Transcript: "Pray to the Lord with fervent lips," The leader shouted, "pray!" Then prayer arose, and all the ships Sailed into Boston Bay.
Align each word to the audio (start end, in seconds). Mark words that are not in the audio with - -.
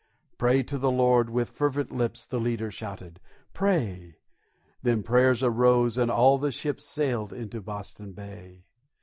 "Pray 0.39 0.63
to 0.63 0.79
the 0.79 0.89
Lord 0.89 1.29
with 1.29 1.51
fervent 1.51 1.91
lips," 1.91 2.25
The 2.25 2.39
leader 2.39 2.71
shouted, 2.71 3.19
"pray!" 3.53 4.15
Then 4.81 5.03
prayer 5.03 5.35
arose, 5.43 5.95
and 5.95 6.09
all 6.09 6.39
the 6.39 6.51
ships 6.51 6.85
Sailed 6.85 7.31
into 7.31 7.61
Boston 7.61 8.13
Bay. 8.13 8.63